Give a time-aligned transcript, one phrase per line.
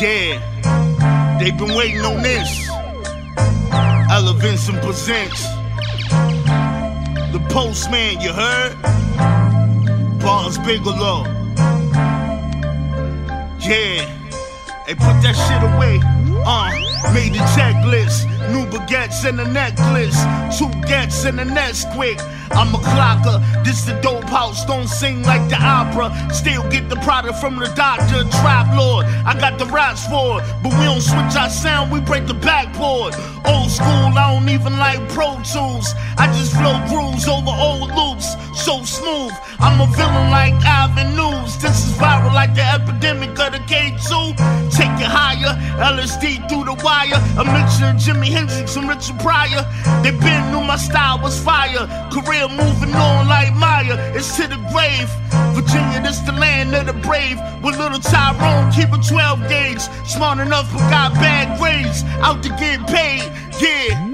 [0.00, 0.40] Yeah,
[1.38, 2.68] they've been waiting on this.
[4.10, 5.42] Ellavenson presents
[7.32, 8.80] The Postman, you heard?
[10.20, 11.24] Bars Bigelow.
[13.60, 14.08] Yeah,
[14.86, 16.00] they put that shit away.
[16.46, 18.19] Uh, made the checklist,
[19.10, 22.20] baguettes and a necklace, two gets and a Nesquik.
[22.52, 26.10] I'm a clocker, this the dope house, don't sing like the opera.
[26.32, 29.06] Still get the product from the doctor, trap lord.
[29.06, 32.34] I got the raps for it, but we don't switch our sound, we break the
[32.34, 33.14] backboard.
[33.46, 35.94] Old school, I don't even like Pro Tools.
[36.18, 39.32] I just flow grooves over old loops, so smooth.
[39.60, 41.56] I'm a villain like Ivan News.
[41.58, 44.70] This is viral like the epidemic of the K2.
[45.00, 47.16] It higher, LSD through the wire.
[47.40, 49.64] A mixture of Jimi Hendrix and Richard Pryor.
[50.02, 51.88] They been knew my style was fire.
[52.12, 53.96] Career moving on like Maya.
[54.14, 55.08] It's to the grave.
[55.56, 57.40] Virginia, this the land of the brave.
[57.62, 59.80] With little Tyrone, keep a 12 gauge.
[60.04, 62.02] Smart enough, but got bad grades.
[62.20, 63.24] Out to get paid,
[63.58, 64.09] yeah.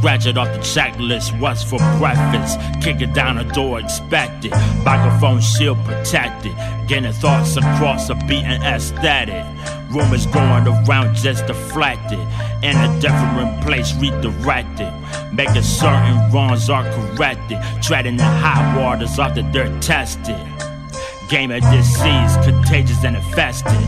[0.00, 2.58] Scratch it off the checklist, what's for breakfast?
[2.80, 4.52] Kick it down the door, expect it.
[4.82, 6.56] Microphone shield protected.
[6.88, 9.44] Getting thoughts across a beaten aesthetic.
[9.90, 12.18] Rumors going around just deflected.
[12.62, 14.90] In a different place, redirected.
[15.34, 17.58] Making certain wrongs are corrected.
[17.82, 20.34] Treading the hot waters after they're tested.
[21.28, 23.79] Game of disease, contagious and infested.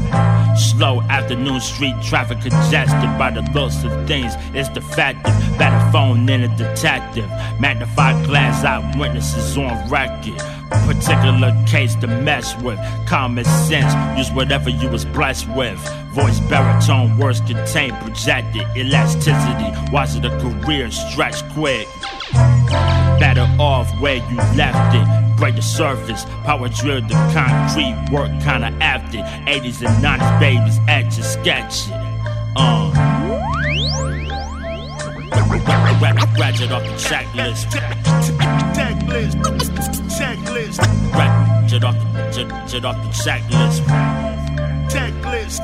[0.82, 4.32] Slow afternoon street traffic congested by the looks of things.
[4.52, 5.32] It's defective.
[5.56, 7.30] Better phone than a detective.
[7.60, 10.36] Magnified glass eyewitnesses on record.
[10.70, 12.80] Particular case to mess with.
[13.06, 15.78] Common sense, use whatever you was blessed with.
[16.14, 18.66] Voice baritone, words contained, projected.
[18.76, 21.86] Elasticity, watch the career stretch quick.
[23.18, 25.36] Better off where you left it.
[25.36, 29.18] Break the surface, power drill the concrete, work kinda after.
[29.46, 31.94] 80s and 90s babies etch and sketch it.
[32.56, 32.92] Uh.
[36.38, 37.66] Ratchet off the checklist.
[38.74, 39.34] Checklist,
[40.08, 40.78] checklist,
[41.12, 41.94] Ratchet off
[42.34, 43.80] the, ratchet off the checklist.
[44.88, 45.60] checklist.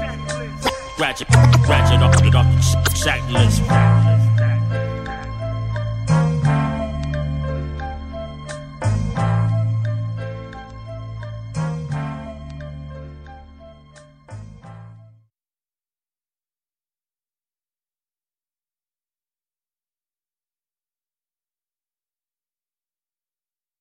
[0.98, 1.28] Ratchet,
[1.68, 2.46] ratchet off the, off
[2.84, 4.17] the checklist.